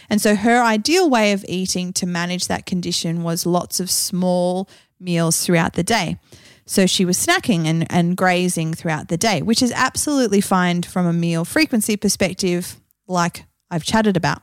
And 0.09 0.21
so 0.21 0.35
her 0.35 0.61
ideal 0.61 1.09
way 1.09 1.33
of 1.33 1.45
eating 1.47 1.93
to 1.93 2.05
manage 2.05 2.47
that 2.47 2.65
condition 2.65 3.23
was 3.23 3.45
lots 3.45 3.79
of 3.79 3.91
small 3.91 4.69
meals 4.99 5.45
throughout 5.45 5.73
the 5.73 5.83
day. 5.83 6.17
So 6.65 6.85
she 6.85 7.03
was 7.03 7.23
snacking 7.23 7.65
and, 7.65 7.85
and 7.91 8.15
grazing 8.15 8.73
throughout 8.73 9.09
the 9.09 9.17
day, 9.17 9.41
which 9.41 9.61
is 9.61 9.71
absolutely 9.73 10.41
fine 10.41 10.81
from 10.83 11.05
a 11.05 11.13
meal 11.13 11.43
frequency 11.43 11.97
perspective, 11.97 12.79
like 13.07 13.45
I've 13.69 13.83
chatted 13.83 14.15
about. 14.15 14.41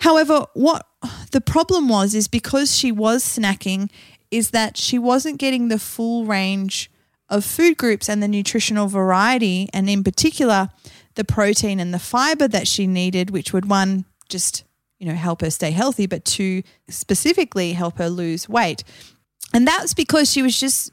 However, 0.00 0.46
what 0.54 0.86
the 1.30 1.40
problem 1.40 1.88
was 1.88 2.14
is 2.14 2.28
because 2.28 2.76
she 2.76 2.92
was 2.92 3.24
snacking, 3.24 3.90
is 4.30 4.50
that 4.50 4.76
she 4.76 4.98
wasn't 4.98 5.38
getting 5.38 5.68
the 5.68 5.78
full 5.78 6.24
range 6.24 6.90
of 7.28 7.44
food 7.44 7.76
groups 7.76 8.08
and 8.08 8.22
the 8.22 8.28
nutritional 8.28 8.88
variety, 8.88 9.68
and 9.72 9.88
in 9.88 10.02
particular, 10.02 10.70
the 11.14 11.24
protein 11.24 11.80
and 11.80 11.94
the 11.94 11.98
fiber 11.98 12.48
that 12.48 12.66
she 12.66 12.86
needed, 12.86 13.30
which 13.30 13.52
would 13.52 13.68
one 13.68 14.04
just 14.28 14.64
you 14.98 15.06
know 15.06 15.14
help 15.14 15.40
her 15.40 15.50
stay 15.50 15.70
healthy, 15.70 16.06
but 16.06 16.24
two 16.24 16.62
specifically 16.88 17.72
help 17.72 17.98
her 17.98 18.08
lose 18.08 18.48
weight. 18.48 18.84
And 19.52 19.66
that's 19.66 19.94
because 19.94 20.30
she 20.30 20.42
was 20.42 20.58
just 20.58 20.92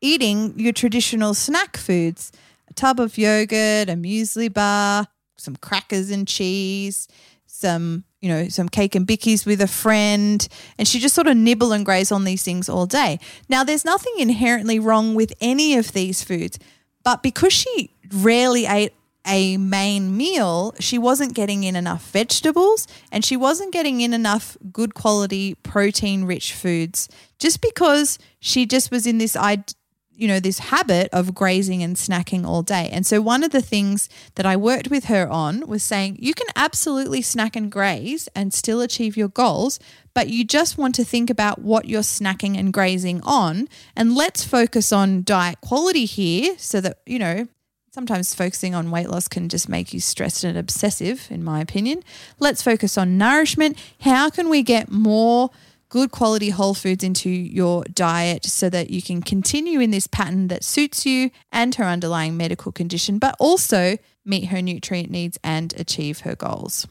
eating 0.00 0.58
your 0.58 0.72
traditional 0.72 1.34
snack 1.34 1.76
foods 1.76 2.32
a 2.68 2.74
tub 2.74 3.00
of 3.00 3.16
yogurt, 3.16 3.88
a 3.88 3.94
muesli 3.94 4.52
bar, 4.52 5.06
some 5.36 5.56
crackers 5.56 6.10
and 6.10 6.28
cheese, 6.28 7.08
some 7.46 8.04
you 8.20 8.28
know, 8.28 8.48
some 8.48 8.68
cake 8.68 8.94
and 8.94 9.06
bickies 9.06 9.46
with 9.46 9.60
a 9.60 9.68
friend, 9.68 10.46
and 10.78 10.88
she 10.88 10.98
just 10.98 11.14
sort 11.14 11.26
of 11.26 11.36
nibble 11.36 11.72
and 11.72 11.84
graze 11.84 12.10
on 12.10 12.24
these 12.24 12.42
things 12.42 12.68
all 12.68 12.86
day. 12.86 13.20
Now, 13.48 13.64
there's 13.64 13.84
nothing 13.84 14.14
inherently 14.18 14.78
wrong 14.78 15.14
with 15.14 15.32
any 15.40 15.76
of 15.76 15.92
these 15.92 16.22
foods, 16.22 16.58
but 17.04 17.22
because 17.22 17.52
she 17.52 17.90
rarely 18.12 18.66
ate 18.66 18.92
a 19.26 19.58
main 19.58 20.16
meal, 20.16 20.74
she 20.80 20.96
wasn't 20.98 21.34
getting 21.34 21.62
in 21.62 21.76
enough 21.76 22.10
vegetables 22.10 22.88
and 23.12 23.24
she 23.24 23.36
wasn't 23.36 23.72
getting 23.72 24.00
in 24.00 24.14
enough 24.14 24.56
good 24.72 24.94
quality 24.94 25.54
protein 25.56 26.24
rich 26.24 26.54
foods 26.54 27.08
just 27.38 27.60
because 27.60 28.18
she 28.40 28.64
just 28.64 28.90
was 28.90 29.06
in 29.06 29.18
this 29.18 29.36
you 30.18 30.26
know, 30.26 30.40
this 30.40 30.58
habit 30.58 31.08
of 31.12 31.32
grazing 31.32 31.80
and 31.80 31.94
snacking 31.94 32.44
all 32.44 32.62
day. 32.62 32.90
And 32.92 33.06
so 33.06 33.22
one 33.22 33.44
of 33.44 33.52
the 33.52 33.62
things 33.62 34.08
that 34.34 34.44
I 34.44 34.56
worked 34.56 34.90
with 34.90 35.04
her 35.04 35.28
on 35.28 35.64
was 35.68 35.84
saying 35.84 36.16
you 36.18 36.34
can 36.34 36.48
absolutely 36.56 37.22
snack 37.22 37.54
and 37.54 37.70
graze 37.70 38.28
and 38.34 38.52
still 38.52 38.80
achieve 38.80 39.16
your 39.16 39.28
goals, 39.28 39.78
but 40.14 40.28
you 40.28 40.44
just 40.44 40.76
want 40.76 40.96
to 40.96 41.04
think 41.04 41.30
about 41.30 41.60
what 41.60 41.84
you're 41.84 42.00
snacking 42.00 42.58
and 42.58 42.72
grazing 42.72 43.20
on. 43.22 43.68
And 43.94 44.16
let's 44.16 44.42
focus 44.42 44.92
on 44.92 45.22
diet 45.22 45.60
quality 45.60 46.04
here 46.04 46.56
so 46.58 46.80
that, 46.80 46.98
you 47.06 47.20
know, 47.20 47.46
sometimes 47.92 48.34
focusing 48.34 48.74
on 48.74 48.90
weight 48.90 49.08
loss 49.08 49.28
can 49.28 49.48
just 49.48 49.68
make 49.68 49.94
you 49.94 50.00
stressed 50.00 50.42
and 50.42 50.58
obsessive, 50.58 51.28
in 51.30 51.44
my 51.44 51.60
opinion. 51.60 52.02
Let's 52.40 52.60
focus 52.60 52.98
on 52.98 53.18
nourishment. 53.18 53.78
How 54.00 54.30
can 54.30 54.48
we 54.48 54.64
get 54.64 54.90
more? 54.90 55.50
Good 55.88 56.10
quality 56.10 56.50
whole 56.50 56.74
foods 56.74 57.02
into 57.02 57.30
your 57.30 57.84
diet 57.84 58.44
so 58.44 58.68
that 58.70 58.90
you 58.90 59.00
can 59.00 59.22
continue 59.22 59.80
in 59.80 59.90
this 59.90 60.06
pattern 60.06 60.48
that 60.48 60.64
suits 60.64 61.06
you 61.06 61.30
and 61.50 61.74
her 61.76 61.84
underlying 61.84 62.36
medical 62.36 62.72
condition, 62.72 63.18
but 63.18 63.34
also 63.38 63.96
meet 64.24 64.46
her 64.46 64.60
nutrient 64.60 65.10
needs 65.10 65.38
and 65.42 65.74
achieve 65.78 66.20
her 66.20 66.36
goals. 66.36 66.86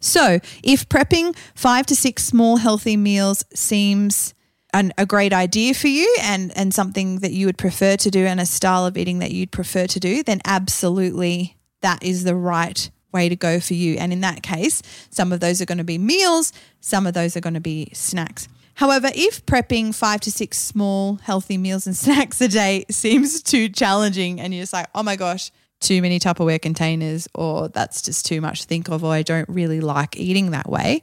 So, 0.00 0.38
if 0.62 0.86
prepping 0.88 1.34
five 1.54 1.86
to 1.86 1.96
six 1.96 2.24
small 2.24 2.58
healthy 2.58 2.96
meals 2.96 3.42
seems 3.54 4.34
an, 4.74 4.92
a 4.98 5.06
great 5.06 5.32
idea 5.32 5.72
for 5.72 5.88
you 5.88 6.14
and, 6.20 6.52
and 6.56 6.74
something 6.74 7.20
that 7.20 7.32
you 7.32 7.46
would 7.46 7.56
prefer 7.56 7.96
to 7.96 8.10
do 8.10 8.26
and 8.26 8.38
a 8.38 8.44
style 8.44 8.84
of 8.84 8.98
eating 8.98 9.20
that 9.20 9.30
you'd 9.30 9.50
prefer 9.50 9.86
to 9.86 9.98
do, 9.98 10.22
then 10.22 10.42
absolutely 10.44 11.56
that 11.80 12.02
is 12.02 12.24
the 12.24 12.34
right 12.34 12.90
way 13.14 13.30
to 13.30 13.36
go 13.36 13.60
for 13.60 13.72
you. 13.72 13.96
And 13.96 14.12
in 14.12 14.20
that 14.20 14.42
case, 14.42 14.82
some 15.08 15.32
of 15.32 15.40
those 15.40 15.62
are 15.62 15.64
going 15.64 15.78
to 15.78 15.84
be 15.84 15.96
meals, 15.96 16.52
some 16.80 17.06
of 17.06 17.14
those 17.14 17.36
are 17.36 17.40
going 17.40 17.54
to 17.54 17.60
be 17.60 17.88
snacks. 17.94 18.48
However, 18.74 19.10
if 19.14 19.46
prepping 19.46 19.94
five 19.94 20.20
to 20.22 20.32
six 20.32 20.58
small 20.58 21.14
healthy 21.16 21.56
meals 21.56 21.86
and 21.86 21.96
snacks 22.04 22.40
a 22.40 22.48
day 22.48 22.84
seems 22.90 23.42
too 23.42 23.68
challenging 23.68 24.40
and 24.40 24.52
you're 24.52 24.62
just 24.62 24.72
like, 24.72 24.88
oh 24.94 25.02
my 25.02 25.16
gosh, 25.16 25.50
too 25.80 26.02
many 26.02 26.18
Tupperware 26.18 26.60
containers, 26.60 27.28
or 27.34 27.68
that's 27.68 28.02
just 28.02 28.26
too 28.26 28.40
much 28.40 28.62
to 28.62 28.66
think 28.66 28.88
of, 28.88 29.04
or 29.04 29.12
I 29.12 29.22
don't 29.22 29.48
really 29.48 29.80
like 29.80 30.16
eating 30.16 30.50
that 30.50 30.68
way, 30.68 31.02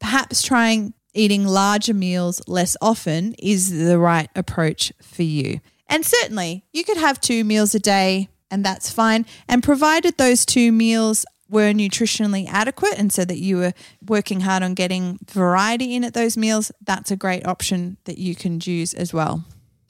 perhaps 0.00 0.42
trying 0.42 0.94
eating 1.14 1.44
larger 1.46 1.94
meals 1.94 2.40
less 2.48 2.76
often 2.80 3.34
is 3.34 3.70
the 3.86 3.98
right 3.98 4.30
approach 4.34 4.92
for 5.02 5.22
you. 5.22 5.60
And 5.88 6.06
certainly, 6.06 6.64
you 6.72 6.84
could 6.84 6.96
have 6.96 7.20
two 7.20 7.44
meals 7.44 7.74
a 7.74 7.78
day, 7.78 8.30
and 8.50 8.64
that's 8.64 8.90
fine. 8.90 9.26
And 9.46 9.62
provided 9.62 10.16
those 10.16 10.46
two 10.46 10.72
meals 10.72 11.26
were 11.52 11.72
nutritionally 11.72 12.48
adequate 12.48 12.94
and 12.96 13.12
so 13.12 13.24
that 13.24 13.38
you 13.38 13.58
were 13.58 13.72
working 14.04 14.40
hard 14.40 14.62
on 14.62 14.74
getting 14.74 15.18
variety 15.30 15.94
in 15.94 16.02
at 16.02 16.14
those 16.14 16.36
meals, 16.36 16.72
that's 16.80 17.10
a 17.10 17.16
great 17.16 17.46
option 17.46 17.98
that 18.04 18.18
you 18.18 18.34
can 18.34 18.58
use 18.64 18.94
as 18.94 19.12
well. 19.12 19.44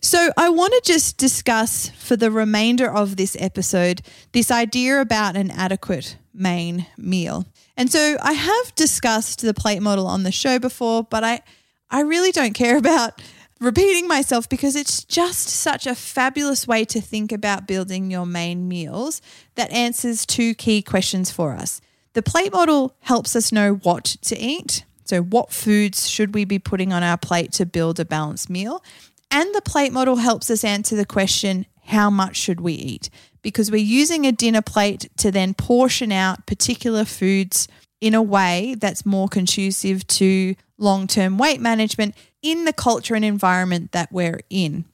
So, 0.04 0.32
I 0.36 0.48
want 0.48 0.72
to 0.72 0.82
just 0.84 1.16
discuss 1.16 1.88
for 1.90 2.16
the 2.16 2.32
remainder 2.32 2.90
of 2.90 3.14
this 3.14 3.36
episode 3.38 4.02
this 4.32 4.50
idea 4.50 5.00
about 5.00 5.36
an 5.36 5.52
adequate 5.52 6.16
main 6.34 6.86
meal. 6.98 7.46
And 7.76 7.88
so, 7.88 8.16
I 8.20 8.32
have 8.32 8.74
discussed 8.74 9.42
the 9.42 9.54
plate 9.54 9.80
model 9.80 10.08
on 10.08 10.24
the 10.24 10.32
show 10.32 10.58
before, 10.58 11.04
but 11.04 11.22
I, 11.22 11.42
I 11.88 12.00
really 12.00 12.32
don't 12.32 12.52
care 12.52 12.76
about 12.86 13.22
repeating 13.62 14.08
myself 14.08 14.48
because 14.48 14.76
it's 14.76 15.04
just 15.04 15.48
such 15.48 15.86
a 15.86 15.94
fabulous 15.94 16.66
way 16.66 16.84
to 16.86 17.00
think 17.00 17.32
about 17.32 17.66
building 17.66 18.10
your 18.10 18.26
main 18.26 18.68
meals 18.68 19.22
that 19.54 19.70
answers 19.70 20.26
two 20.26 20.54
key 20.54 20.82
questions 20.82 21.30
for 21.30 21.52
us. 21.52 21.80
The 22.14 22.22
plate 22.22 22.52
model 22.52 22.94
helps 23.00 23.34
us 23.36 23.52
know 23.52 23.74
what 23.74 24.04
to 24.04 24.38
eat. 24.38 24.84
So, 25.04 25.22
what 25.22 25.52
foods 25.52 26.08
should 26.08 26.34
we 26.34 26.44
be 26.44 26.58
putting 26.58 26.92
on 26.92 27.02
our 27.02 27.16
plate 27.16 27.52
to 27.52 27.66
build 27.66 27.98
a 28.00 28.04
balanced 28.04 28.50
meal? 28.50 28.82
And 29.30 29.54
the 29.54 29.62
plate 29.62 29.92
model 29.92 30.16
helps 30.16 30.50
us 30.50 30.64
answer 30.64 30.94
the 30.94 31.06
question 31.06 31.66
how 31.84 32.10
much 32.10 32.36
should 32.36 32.60
we 32.60 32.74
eat? 32.74 33.10
Because 33.42 33.70
we're 33.70 33.78
using 33.78 34.26
a 34.26 34.32
dinner 34.32 34.62
plate 34.62 35.10
to 35.16 35.30
then 35.30 35.54
portion 35.54 36.12
out 36.12 36.46
particular 36.46 37.04
foods 37.04 37.66
in 38.02 38.14
a 38.14 38.20
way 38.20 38.74
that's 38.80 39.06
more 39.06 39.28
conducive 39.28 40.04
to 40.08 40.56
long 40.76 41.06
term 41.06 41.38
weight 41.38 41.60
management 41.60 42.16
in 42.42 42.64
the 42.64 42.72
culture 42.72 43.14
and 43.14 43.24
environment 43.24 43.92
that 43.92 44.10
we're 44.10 44.40
in. 44.50 44.84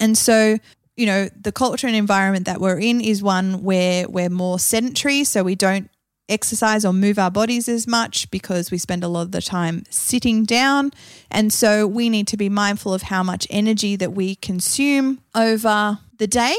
And 0.00 0.16
so, 0.16 0.58
you 0.96 1.04
know, 1.04 1.28
the 1.38 1.52
culture 1.52 1.86
and 1.86 1.94
environment 1.94 2.46
that 2.46 2.62
we're 2.62 2.80
in 2.80 3.02
is 3.02 3.22
one 3.22 3.62
where 3.62 4.08
we're 4.08 4.30
more 4.30 4.58
sedentary, 4.58 5.24
so 5.24 5.44
we 5.44 5.54
don't 5.54 5.90
exercise 6.26 6.86
or 6.86 6.94
move 6.94 7.18
our 7.18 7.30
bodies 7.30 7.68
as 7.68 7.86
much 7.86 8.30
because 8.30 8.70
we 8.70 8.78
spend 8.78 9.04
a 9.04 9.08
lot 9.08 9.22
of 9.22 9.32
the 9.32 9.42
time 9.42 9.84
sitting 9.90 10.44
down. 10.44 10.90
And 11.30 11.52
so 11.52 11.86
we 11.86 12.08
need 12.08 12.26
to 12.28 12.38
be 12.38 12.48
mindful 12.48 12.94
of 12.94 13.02
how 13.02 13.22
much 13.22 13.46
energy 13.50 13.94
that 13.96 14.14
we 14.14 14.36
consume 14.36 15.20
over 15.34 15.98
the 16.16 16.26
day. 16.26 16.56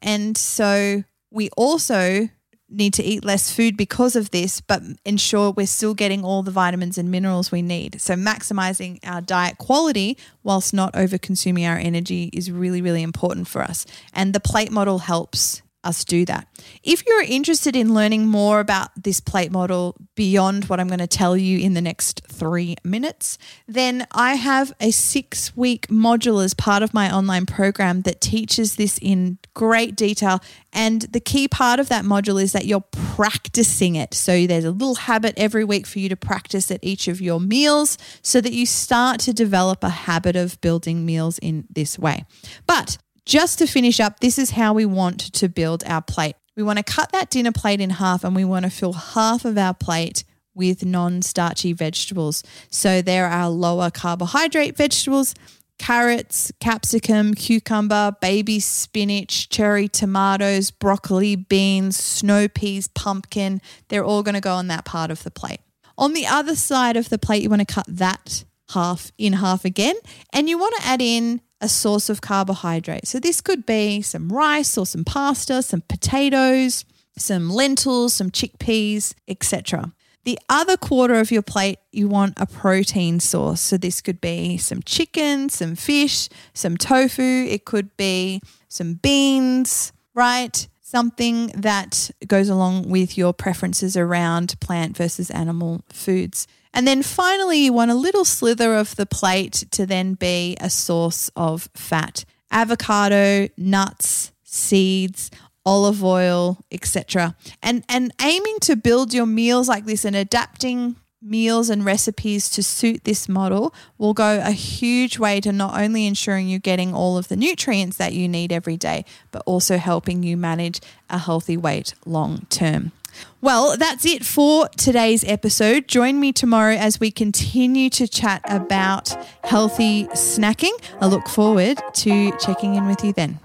And 0.00 0.36
so 0.36 1.04
we 1.30 1.48
also 1.56 2.28
need 2.68 2.94
to 2.94 3.02
eat 3.02 3.24
less 3.24 3.52
food 3.52 3.76
because 3.76 4.16
of 4.16 4.30
this, 4.30 4.60
but 4.60 4.82
ensure 5.04 5.50
we're 5.50 5.66
still 5.66 5.94
getting 5.94 6.24
all 6.24 6.42
the 6.42 6.50
vitamins 6.50 6.98
and 6.98 7.10
minerals 7.10 7.52
we 7.52 7.62
need. 7.62 8.00
So, 8.00 8.14
maximizing 8.14 8.98
our 9.04 9.20
diet 9.20 9.58
quality 9.58 10.16
whilst 10.42 10.72
not 10.72 10.94
over 10.94 11.18
consuming 11.18 11.66
our 11.66 11.76
energy 11.76 12.30
is 12.32 12.50
really, 12.50 12.80
really 12.80 13.02
important 13.02 13.48
for 13.48 13.62
us. 13.62 13.86
And 14.12 14.32
the 14.32 14.40
plate 14.40 14.72
model 14.72 15.00
helps 15.00 15.62
us 15.84 16.04
do 16.04 16.24
that. 16.24 16.48
If 16.82 17.04
you're 17.06 17.22
interested 17.22 17.76
in 17.76 17.94
learning 17.94 18.26
more 18.26 18.60
about 18.60 18.90
this 19.02 19.20
plate 19.20 19.52
model 19.52 19.96
beyond 20.14 20.66
what 20.66 20.80
I'm 20.80 20.88
going 20.88 20.98
to 20.98 21.06
tell 21.06 21.36
you 21.36 21.58
in 21.58 21.74
the 21.74 21.80
next 21.80 22.22
three 22.28 22.76
minutes, 22.84 23.38
then 23.66 24.06
I 24.12 24.34
have 24.34 24.72
a 24.80 24.90
six 24.90 25.56
week 25.56 25.88
module 25.88 26.44
as 26.44 26.54
part 26.54 26.82
of 26.82 26.94
my 26.94 27.14
online 27.14 27.46
program 27.46 28.02
that 28.02 28.20
teaches 28.20 28.76
this 28.76 28.98
in 29.00 29.38
great 29.54 29.96
detail. 29.96 30.40
And 30.72 31.02
the 31.02 31.20
key 31.20 31.48
part 31.48 31.80
of 31.80 31.88
that 31.88 32.04
module 32.04 32.42
is 32.42 32.52
that 32.52 32.66
you're 32.66 32.84
practicing 32.90 33.94
it. 33.94 34.14
So 34.14 34.46
there's 34.46 34.64
a 34.64 34.70
little 34.70 34.96
habit 34.96 35.34
every 35.36 35.64
week 35.64 35.86
for 35.86 35.98
you 35.98 36.08
to 36.08 36.16
practice 36.16 36.70
at 36.70 36.80
each 36.82 37.08
of 37.08 37.20
your 37.20 37.40
meals 37.40 37.98
so 38.22 38.40
that 38.40 38.52
you 38.52 38.66
start 38.66 39.20
to 39.20 39.32
develop 39.32 39.84
a 39.84 39.90
habit 39.90 40.36
of 40.36 40.60
building 40.60 41.06
meals 41.06 41.38
in 41.38 41.66
this 41.70 41.98
way. 41.98 42.24
But 42.66 42.98
just 43.26 43.58
to 43.58 43.66
finish 43.66 44.00
up, 44.00 44.20
this 44.20 44.38
is 44.38 44.50
how 44.50 44.72
we 44.72 44.84
want 44.84 45.20
to 45.34 45.48
build 45.48 45.82
our 45.86 46.02
plate. 46.02 46.36
We 46.56 46.62
want 46.62 46.78
to 46.78 46.84
cut 46.84 47.12
that 47.12 47.30
dinner 47.30 47.52
plate 47.52 47.80
in 47.80 47.90
half 47.90 48.24
and 48.24 48.36
we 48.36 48.44
want 48.44 48.64
to 48.64 48.70
fill 48.70 48.92
half 48.92 49.44
of 49.44 49.58
our 49.58 49.74
plate 49.74 50.24
with 50.54 50.84
non 50.84 51.22
starchy 51.22 51.72
vegetables. 51.72 52.42
So 52.70 53.02
there 53.02 53.26
are 53.26 53.48
lower 53.50 53.90
carbohydrate 53.90 54.76
vegetables, 54.76 55.34
carrots, 55.78 56.52
capsicum, 56.60 57.34
cucumber, 57.34 58.16
baby 58.20 58.60
spinach, 58.60 59.48
cherry 59.48 59.88
tomatoes, 59.88 60.70
broccoli, 60.70 61.34
beans, 61.34 61.96
snow 61.96 62.46
peas, 62.46 62.86
pumpkin. 62.88 63.60
They're 63.88 64.04
all 64.04 64.22
going 64.22 64.36
to 64.36 64.40
go 64.40 64.54
on 64.54 64.68
that 64.68 64.84
part 64.84 65.10
of 65.10 65.24
the 65.24 65.30
plate. 65.30 65.60
On 65.98 66.12
the 66.12 66.26
other 66.26 66.54
side 66.54 66.96
of 66.96 67.08
the 67.08 67.18
plate, 67.18 67.42
you 67.42 67.50
want 67.50 67.66
to 67.66 67.74
cut 67.74 67.86
that 67.88 68.44
half 68.70 69.12
in 69.18 69.34
half 69.34 69.64
again 69.64 69.94
and 70.32 70.48
you 70.48 70.58
want 70.58 70.74
to 70.76 70.86
add 70.86 71.02
in 71.02 71.40
a 71.64 71.68
source 71.68 72.10
of 72.10 72.20
carbohydrate. 72.20 73.08
So 73.08 73.18
this 73.18 73.40
could 73.40 73.64
be 73.64 74.02
some 74.02 74.28
rice 74.28 74.76
or 74.76 74.84
some 74.84 75.02
pasta, 75.02 75.62
some 75.62 75.82
potatoes, 75.88 76.84
some 77.16 77.48
lentils, 77.48 78.12
some 78.12 78.30
chickpeas, 78.30 79.14
etc. 79.26 79.94
The 80.24 80.38
other 80.50 80.76
quarter 80.76 81.14
of 81.14 81.30
your 81.30 81.40
plate, 81.40 81.78
you 81.90 82.06
want 82.06 82.34
a 82.36 82.44
protein 82.44 83.18
source. 83.18 83.62
So 83.62 83.78
this 83.78 84.02
could 84.02 84.20
be 84.20 84.58
some 84.58 84.82
chicken, 84.82 85.48
some 85.48 85.74
fish, 85.74 86.28
some 86.52 86.76
tofu, 86.76 87.46
it 87.48 87.64
could 87.64 87.96
be 87.96 88.42
some 88.68 88.94
beans, 88.94 89.92
right? 90.12 90.68
Something 90.82 91.46
that 91.48 92.10
goes 92.26 92.50
along 92.50 92.90
with 92.90 93.16
your 93.16 93.32
preferences 93.32 93.96
around 93.96 94.60
plant 94.60 94.98
versus 94.98 95.30
animal 95.30 95.82
foods. 95.88 96.46
And 96.74 96.86
then 96.88 97.02
finally, 97.02 97.58
you 97.60 97.72
want 97.72 97.92
a 97.92 97.94
little 97.94 98.24
slither 98.24 98.74
of 98.74 98.96
the 98.96 99.06
plate 99.06 99.64
to 99.70 99.86
then 99.86 100.14
be 100.14 100.56
a 100.60 100.68
source 100.68 101.30
of 101.36 101.70
fat. 101.72 102.24
Avocado, 102.50 103.48
nuts, 103.56 104.32
seeds, 104.42 105.30
olive 105.64 106.04
oil, 106.04 106.58
etc. 106.70 107.36
And 107.62 107.84
and 107.88 108.12
aiming 108.20 108.58
to 108.62 108.76
build 108.76 109.14
your 109.14 109.26
meals 109.26 109.68
like 109.68 109.86
this 109.86 110.04
and 110.04 110.16
adapting 110.16 110.96
meals 111.22 111.70
and 111.70 111.84
recipes 111.84 112.50
to 112.50 112.62
suit 112.62 113.04
this 113.04 113.28
model 113.28 113.74
will 113.96 114.12
go 114.12 114.40
a 114.44 114.50
huge 114.50 115.18
way 115.18 115.40
to 115.40 115.50
not 115.52 115.80
only 115.80 116.06
ensuring 116.06 116.48
you're 116.48 116.58
getting 116.58 116.92
all 116.92 117.16
of 117.16 117.28
the 117.28 117.36
nutrients 117.36 117.96
that 117.96 118.12
you 118.12 118.28
need 118.28 118.52
every 118.52 118.76
day, 118.76 119.04
but 119.30 119.42
also 119.46 119.78
helping 119.78 120.22
you 120.22 120.36
manage 120.36 120.80
a 121.08 121.18
healthy 121.18 121.56
weight 121.56 121.94
long 122.04 122.46
term. 122.50 122.92
Well, 123.40 123.76
that's 123.76 124.06
it 124.06 124.24
for 124.24 124.68
today's 124.76 125.24
episode. 125.24 125.88
Join 125.88 126.18
me 126.20 126.32
tomorrow 126.32 126.74
as 126.74 126.98
we 126.98 127.10
continue 127.10 127.90
to 127.90 128.08
chat 128.08 128.42
about 128.48 129.14
healthy 129.44 130.04
snacking. 130.08 130.72
I 131.00 131.06
look 131.06 131.28
forward 131.28 131.78
to 131.94 132.32
checking 132.38 132.74
in 132.74 132.86
with 132.86 133.04
you 133.04 133.12
then. 133.12 133.40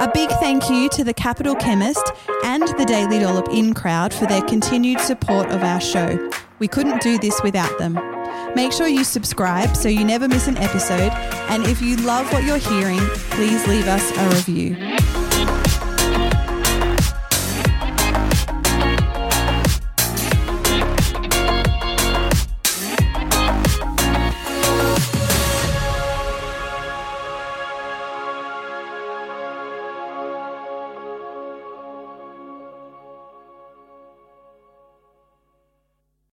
A 0.00 0.10
big 0.12 0.30
thank 0.30 0.68
you 0.68 0.88
to 0.90 1.04
the 1.04 1.14
Capital 1.14 1.54
Chemist 1.54 2.10
and 2.44 2.66
the 2.78 2.84
Daily 2.84 3.18
Dollop 3.20 3.48
In 3.50 3.72
crowd 3.74 4.12
for 4.12 4.26
their 4.26 4.42
continued 4.42 5.00
support 5.00 5.48
of 5.50 5.62
our 5.62 5.80
show. 5.80 6.30
We 6.58 6.66
couldn't 6.66 7.02
do 7.02 7.18
this 7.18 7.40
without 7.42 7.78
them. 7.78 7.94
Make 8.54 8.72
sure 8.72 8.88
you 8.88 9.04
subscribe 9.04 9.76
so 9.76 9.88
you 9.88 10.04
never 10.04 10.28
miss 10.28 10.48
an 10.48 10.56
episode. 10.56 11.12
And 11.50 11.64
if 11.66 11.80
you 11.80 11.96
love 11.96 12.32
what 12.32 12.44
you're 12.44 12.56
hearing, 12.56 13.00
please 13.30 13.66
leave 13.68 13.86
us 13.86 14.10
a 14.16 14.28
review. 14.28 14.91